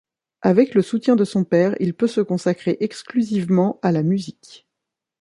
Avec 0.41 0.73
le 0.73 0.81
soutien 0.81 1.15
de 1.15 1.23
son 1.23 1.43
père, 1.43 1.75
il 1.79 1.93
peut 1.93 2.07
se 2.07 2.21
consacrer 2.21 2.75
exclusivement 2.79 3.77
à 3.83 3.91
la 3.91 4.01
musique. 4.01 4.65